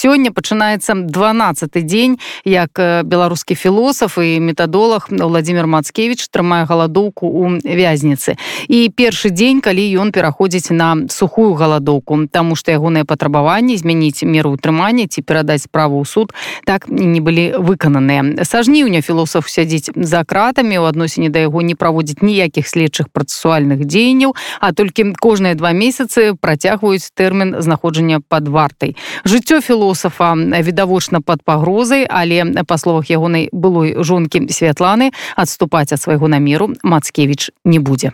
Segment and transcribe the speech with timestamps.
[0.00, 2.16] Сёння пачынаецца 12 дзень,
[2.48, 2.72] як
[3.04, 8.40] беларускі філосаф і метадолог Владимир Мацкевич трымае галадоўку ў вязніцы.
[8.72, 14.56] І першы дзень, калі ён пераходзіць на сухую галадоўку, таму што ягоныя патрабаванні змяніць меру
[14.56, 16.32] ўтрымання ці перадаць справу ў суд
[16.64, 18.40] так не былі выкананыя.
[18.48, 23.84] Са жніўня філосаф сядзіць за кратамі, у адносіне да яго не праводзіць ніякіх следчых працэсуальных
[23.84, 24.32] дзеянняў,
[24.64, 28.96] а толькі кожныя два месяцы працягваюць тэрмін знаходжання пад вартай.
[29.28, 36.01] Жыццё філосафа філосафа відавочна под пагрозай але па словах ягонай былой жонкі святланы адступаць ад
[36.01, 38.13] свайго намеру мацкевич не будзе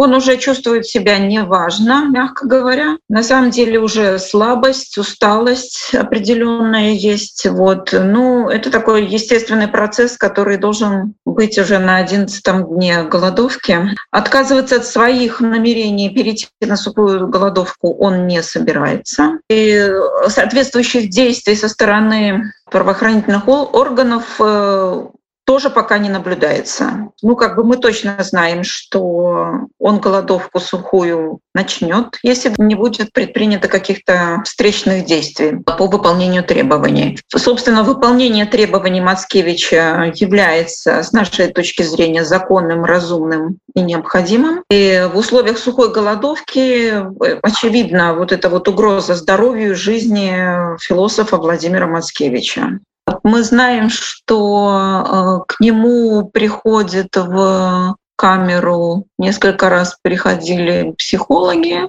[0.00, 2.96] он уже чувствует себя неважно, мягко говоря.
[3.10, 7.46] На самом деле уже слабость, усталость определенная есть.
[7.46, 7.92] Вот.
[7.92, 13.90] Ну, это такой естественный процесс, который должен быть уже на 11 дне голодовки.
[14.10, 19.38] Отказываться от своих намерений перейти на сухую голодовку он не собирается.
[19.50, 19.86] И
[20.28, 25.02] соответствующих действий со стороны правоохранительных органов э,
[25.50, 27.08] тоже пока не наблюдается.
[27.22, 33.66] Ну, как бы мы точно знаем, что он голодовку сухую начнет, если не будет предпринято
[33.66, 37.18] каких-то встречных действий по выполнению требований.
[37.34, 44.62] Собственно, выполнение требований Мацкевича является, с нашей точки зрения, законным, разумным и необходимым.
[44.70, 46.94] И в условиях сухой голодовки,
[47.42, 52.78] очевидно, вот эта вот угроза здоровью, жизни философа Владимира Мацкевича.
[53.22, 61.88] Мы знаем, что э, к нему приходят в камеру несколько раз приходили психологи,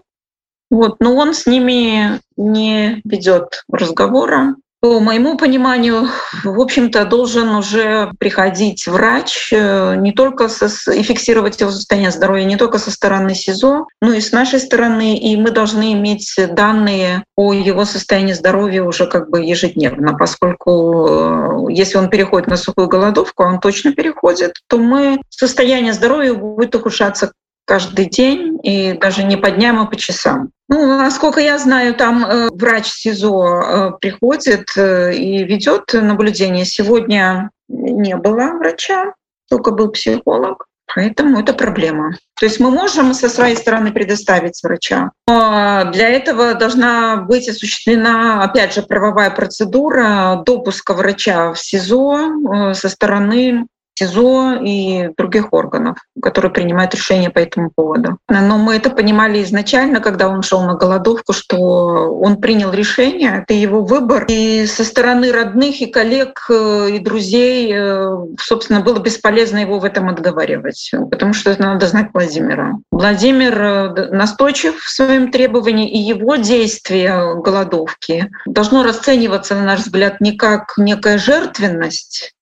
[0.69, 6.07] вот, но он с ними не ведет разговора, по моему пониманию,
[6.43, 12.45] в общем-то, должен уже приходить врач э, не только со, и фиксировать его состояние здоровья
[12.45, 15.17] не только со стороны СИЗО, но и с нашей стороны.
[15.19, 21.73] И мы должны иметь данные о его состоянии здоровья уже как бы ежедневно, поскольку э,
[21.73, 26.73] если он переходит на сухую голодовку, а он точно переходит, то мы состояние здоровья будет
[26.73, 27.33] ухудшаться
[27.65, 30.49] каждый день и даже не по дням, а по часам.
[30.67, 36.63] Ну, насколько я знаю, там э, врач СИЗО э, приходит э, и ведет наблюдение.
[36.63, 39.13] Сегодня не было врача,
[39.49, 40.65] только был психолог.
[40.93, 42.17] Поэтому это проблема.
[42.39, 48.43] То есть мы можем со своей стороны предоставить врача, но для этого должна быть осуществлена,
[48.43, 56.51] опять же, правовая процедура допуска врача в СИЗО со стороны СИЗО и других органов, которые
[56.51, 58.17] принимают решения по этому поводу.
[58.27, 63.53] Но мы это понимали изначально, когда он шел на голодовку, что он принял решение, это
[63.53, 64.25] его выбор.
[64.27, 69.85] И со стороны родных и коллег э, и друзей, э, собственно, было бесполезно его в
[69.85, 72.77] этом отговаривать, потому что это надо знать Владимира.
[72.91, 80.21] Владимир э, настойчив в своем требовании, и его действие голодовки должно расцениваться, на наш взгляд,
[80.21, 82.33] не как некая жертвенность,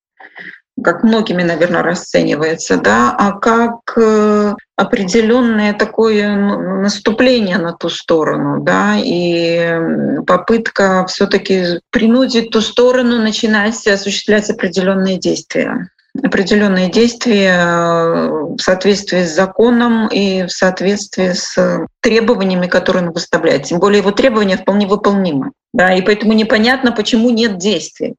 [0.84, 8.96] как многими, наверное, расценивается, да, а как э, определенное такое наступление на ту сторону, да,
[8.98, 15.90] и попытка все-таки принудить ту сторону начинать осуществлять определенные действия
[16.24, 23.64] определенные действия э, в соответствии с законом и в соответствии с требованиями, которые он выставляет.
[23.64, 25.52] Тем более его требования вполне выполнимы.
[25.74, 28.16] Да, и поэтому непонятно, почему нет действий.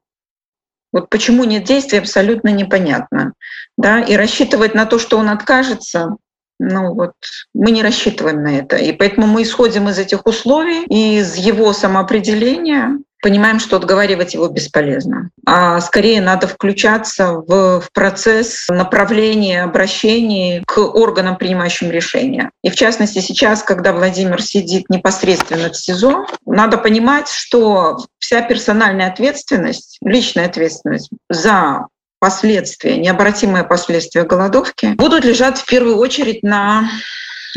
[0.93, 3.33] Вот почему нет действий, абсолютно непонятно.
[3.77, 4.01] Да?
[4.01, 6.17] И рассчитывать на то, что он откажется,
[6.59, 7.13] ну вот
[7.55, 8.77] мы не рассчитываем на это.
[8.77, 15.31] И поэтому мы исходим из этих условий, из его самоопределения, понимаем, что отговаривать его бесполезно.
[15.47, 22.51] А скорее надо включаться в, в процесс направления обращений к органам, принимающим решения.
[22.63, 29.09] И в частности сейчас, когда Владимир сидит непосредственно в СИЗО, надо понимать, что вся персональная
[29.09, 31.87] ответственность, личная ответственность за
[32.19, 36.89] последствия, необратимые последствия голодовки будут лежать в первую очередь на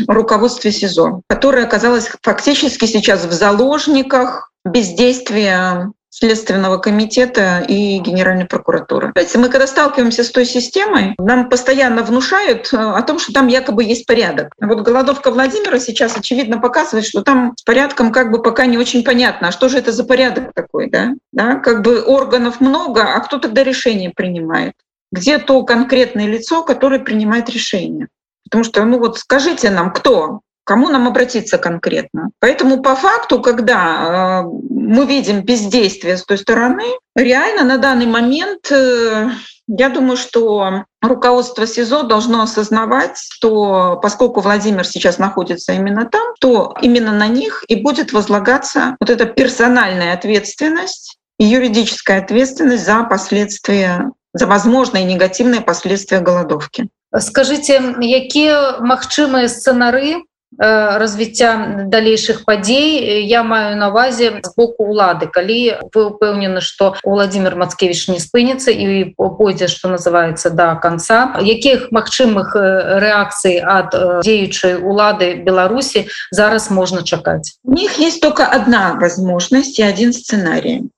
[0.08, 9.10] руководстве СИЗО, которое оказалось фактически сейчас в заложниках бездействия Следственного комитета и Генеральной прокуратуры.
[9.16, 13.48] Знаете, мы когда сталкиваемся с той системой, нам постоянно внушают э, о том, что там
[13.48, 14.52] якобы есть порядок.
[14.60, 19.02] Вот голодовка Владимира сейчас очевидно показывает, что там с порядком как бы пока не очень
[19.02, 21.14] понятно, а что же это за порядок такой, да?
[21.32, 21.56] да?
[21.56, 24.74] Как бы органов много, а кто тогда решение принимает?
[25.10, 28.06] Где то конкретное лицо, которое принимает решение?
[28.44, 30.42] Потому что, ну вот скажите нам, кто?
[30.64, 32.30] Кому нам обратиться конкретно.
[32.40, 36.84] Поэтому по факту, когда э, мы видим бездействие с той стороны,
[37.14, 39.30] реально на данный момент э,
[39.66, 46.74] Я думаю, что руководство СИЗО должно осознавать, что поскольку Владимир сейчас находится именно там, то
[46.82, 54.10] именно на них и будет возлагаться вот эта персональная ответственность и юридическая ответственность за последствия,
[54.34, 56.88] за возможные негативные последствия голодовки.
[57.18, 65.29] Скажите, какие магчымыя сцэнары Э, развіцця далейшых падзей я маю на увазе з боку улады
[65.31, 71.37] калі вы упэўнены что владимир мацкевич не спыніцца і пойдзе что называется до да конца
[71.39, 73.95] якіх магчымых рэакцый ад
[74.25, 80.89] дзеючай улады беларусі зараз можна чакаць у них есть только одна возможность и один сценарий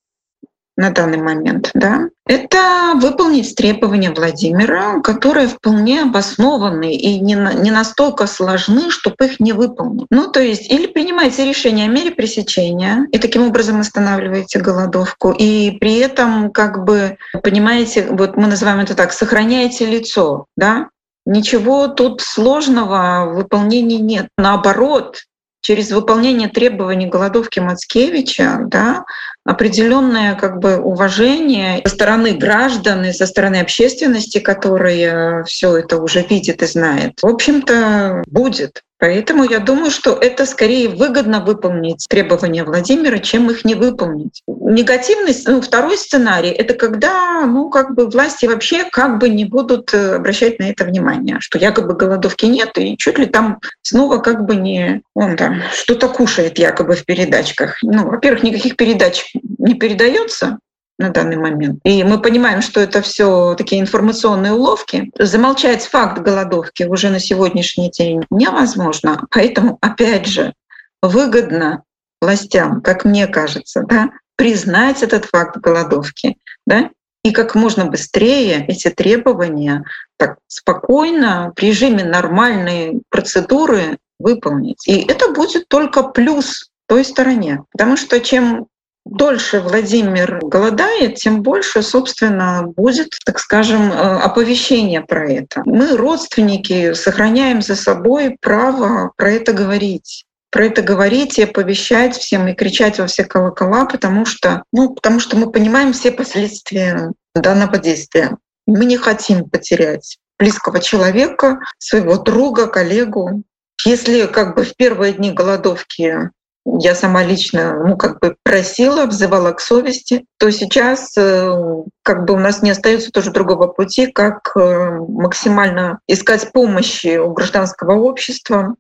[0.76, 7.70] на данный момент, да, это выполнить требования Владимира, которые вполне обоснованы и не, на, не
[7.70, 10.06] настолько сложны, чтобы их не выполнить.
[10.10, 15.72] Ну, то есть или принимаете решение о мере пресечения и таким образом останавливаете голодовку, и
[15.78, 20.88] при этом, как бы, понимаете, вот мы называем это так, сохраняете лицо, да,
[21.26, 24.28] Ничего тут сложного в выполнении нет.
[24.38, 25.24] Наоборот,
[25.60, 29.04] через выполнение требований голодовки Мацкевича да,
[29.46, 36.22] определенное как бы уважение со стороны граждан и со стороны общественности, которые все это уже
[36.22, 38.82] видит и знает, в общем-то, будет.
[38.98, 44.42] Поэтому я думаю, что это скорее выгодно выполнить требования Владимира, чем их не выполнить.
[44.46, 49.92] Негативность, ну, второй сценарий— это когда ну, как бы власти вообще как бы не будут
[49.92, 54.46] э, обращать на это внимание, что якобы голодовки нет, и чуть ли там снова как
[54.46, 57.76] бы не он там что-то кушает якобы в передачках.
[57.82, 60.58] Ну, во-первых, никаких передач не передается,
[60.98, 61.80] на данный момент.
[61.84, 65.10] И мы понимаем, что это все такие информационные уловки.
[65.18, 69.26] Замолчать факт голодовки уже на сегодняшний день невозможно.
[69.30, 70.54] Поэтому, опять же,
[71.02, 71.82] выгодно
[72.20, 76.90] властям, как мне кажется, да, признать этот факт голодовки, да,
[77.22, 79.84] и как можно быстрее эти требования
[80.16, 84.86] так спокойно, в режиме нормальной процедуры выполнить.
[84.86, 87.64] И это будет только плюс той стороне.
[87.72, 88.68] Потому что чем
[89.06, 95.62] дольше Владимир голодает, тем больше, собственно, будет, так скажем, э, оповещение про это.
[95.64, 102.48] Мы, родственники, сохраняем за собой право про это говорить про это говорить и оповещать всем
[102.48, 107.76] и кричать во все колокола, потому что, ну, потому что мы понимаем все последствия данного
[107.76, 108.38] действия.
[108.66, 113.42] Мы не хотим потерять близкого человека, своего друга, коллегу.
[113.84, 116.30] Если как бы в первые дни голодовки
[116.66, 122.34] я сама лично ну, как бы просила, взывала к совести, то сейчас э, как бы
[122.34, 128.74] у нас не остается тоже другого пути, как э, максимально искать помощи у гражданского общества,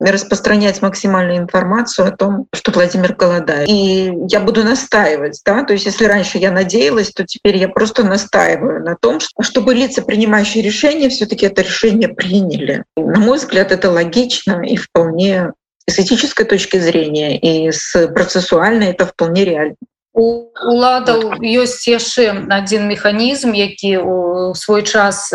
[0.00, 3.68] распространять максимальную информацию о том, что Владимир голодает.
[3.68, 8.02] И я буду настаивать, да, то есть если раньше я надеялась, то теперь я просто
[8.02, 12.84] настаиваю на том, чтобы лица, принимающие решения, все таки это решение приняли.
[12.96, 15.52] На мой взгляд, это логично и вполне
[15.88, 19.76] с этической точки зрения и с процессуальной это вполне реально.
[20.14, 25.26] у уладаў ёсць яшчэ один механізм які у свой час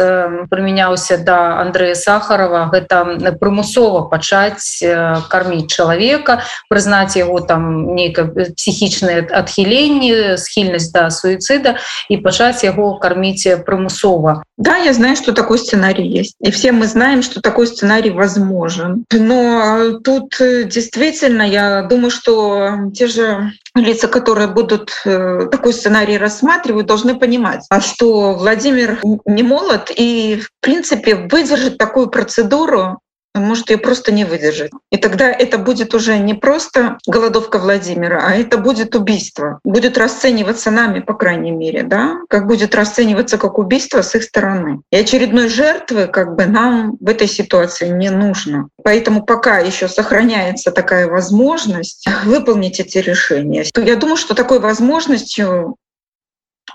[0.50, 3.04] прымяняўся да Андрэя сахарова гэта
[3.44, 4.80] прымусова пачаць
[5.28, 6.40] карміць чалавека
[6.72, 11.76] прызнаць яго там нейкае псіхічнае адхіленне схільнасць да суіцыда
[12.08, 16.36] і пачаць яго карміць прымусова Да я знаю что такой сценарий есть.
[16.42, 19.06] И все мы знаем что такой сценарий возможен.
[19.12, 26.88] Но тут действительно я думаю что те же лица, которые будут э, такой сценарий рассматривать,
[26.88, 33.00] должны понимать, а что Владимир не молод и, в принципе, выдержит такую процедуру
[33.36, 34.72] может ее просто не выдержать.
[34.92, 39.60] И тогда это будет уже не просто голодовка Владимира, а это будет убийство.
[39.64, 44.82] Будет расцениваться нами, по крайней мере, да, как будет расцениваться как убийство с их стороны.
[44.92, 48.70] И очередной жертвы как бы нам в этой ситуации не нужно.
[48.84, 55.76] Поэтому пока еще сохраняется такая возможность выполнить эти решения, то я думаю, что такой возможностью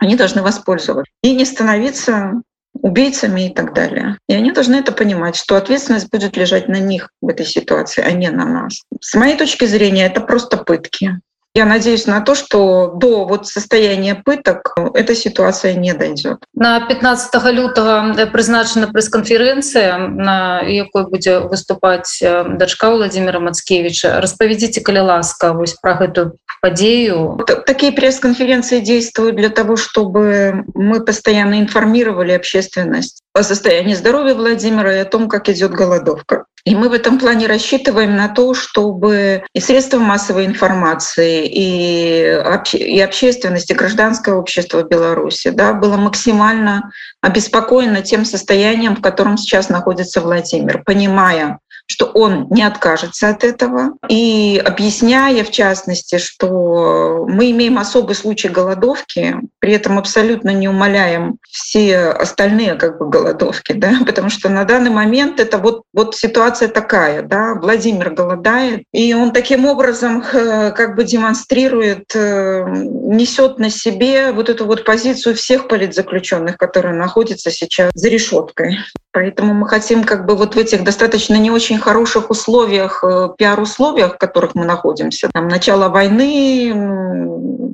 [0.01, 2.43] они должны воспользоваться и не становиться
[2.75, 4.19] убийцами и так далее.
[4.29, 8.11] И они должны это понимать, что ответственность будет лежать на них в этой ситуации, а
[8.13, 8.83] не на нас.
[9.01, 11.21] С моей точки зрения, это просто пытки.
[11.57, 16.39] Я надеюсь на то, что до вот состояния пыток эта ситуация не дойдет.
[16.53, 22.19] На 15 лютого прызначана пресс-конференция, на якой будзе выступать
[22.59, 24.21] дачка Владимира Мацкевича.
[24.21, 26.33] Распавядзіце, калі ласка, вось про эту
[26.65, 27.39] подею.
[27.67, 35.01] Такие пресс-конференции действуют для того, чтобы мы постоянно информировали общественность о состоянии здоровья Владимира и
[35.01, 36.47] о том, как идет голодовка.
[36.65, 42.79] И мы в этом плане рассчитываем на то, чтобы и средства массовой информации, и, обще,
[42.79, 46.91] и общественность, и гражданское общество Беларуси да, было максимально
[47.21, 53.93] обеспокоено тем состоянием, в котором сейчас находится Владимир, понимая, что он не откажется от этого.
[54.09, 61.39] И объясняя, в частности, что мы имеем особый случай голодовки, при этом абсолютно не умаляем
[61.51, 66.69] все остальные как бы, голодовки, да, потому что на данный момент это вот, вот ситуация
[66.69, 73.71] такая, да, Владимир голодает, и он таким образом э, как бы демонстрирует, э, несет на
[73.71, 78.79] себе вот эту вот позицию всех политзаключенных, которые находятся сейчас за решеткой.
[79.15, 84.15] Поэтому мы хотим как бы вот в этих достаточно не очень хороших условиях, э, пиар-условиях,
[84.15, 86.75] в которых мы находимся, там начало войны,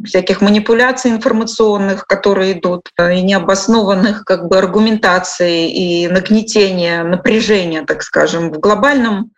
[0.04, 8.02] всяких манипуляций информационных, которые идут, э, и необоснованных как бы аргументаций и нагнетения, напряжения, так
[8.02, 9.30] скажем, в глобальном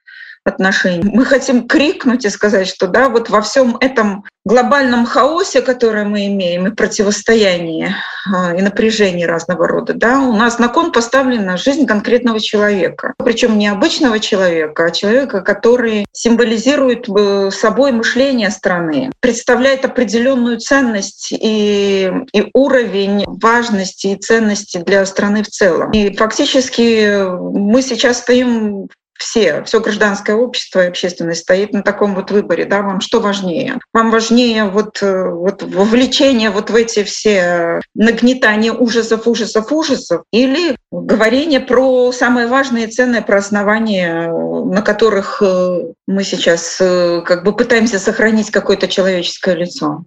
[0.44, 1.02] отношений.
[1.04, 6.26] Мы хотим крикнуть и сказать, что да, вот во всем этом глобальном хаосе, который мы
[6.26, 7.94] имеем, и противостоянии,
[8.32, 13.14] а, и напряжении разного рода, да, у нас на кон поставлена жизнь конкретного человека.
[13.18, 21.28] Причем не обычного человека, а человека, который символизирует э, собой мышление страны, представляет определенную ценность
[21.30, 25.92] и, и уровень важности и ценности для страны в целом.
[25.92, 28.88] И фактически мы сейчас стоим
[29.22, 33.78] все, все гражданское общество и общественность стоит на таком вот выборе, да, вам что важнее?
[33.92, 40.76] Вам важнее вот, э, вот вовлечение вот в эти все нагнетания ужасов, ужасов, ужасов или
[40.90, 47.44] говорение про самое важное и ценное, про основания, на которых э, мы сейчас э, как
[47.44, 50.04] бы пытаемся сохранить какое-то человеческое лицо.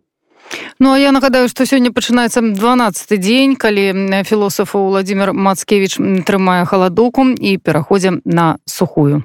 [0.81, 3.85] Ну а я нагадаю што сёння пачынаецца 12 дзень калі
[4.25, 9.21] філосафу владимир мацкевич трымае халадоку і пераходзім на сухую